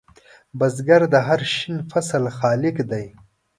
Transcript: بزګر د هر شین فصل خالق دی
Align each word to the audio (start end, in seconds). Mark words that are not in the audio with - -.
بزګر 0.57 1.01
د 1.13 1.15
هر 1.27 1.41
شین 1.55 1.77
فصل 1.91 2.23
خالق 2.37 2.77
دی 2.91 3.05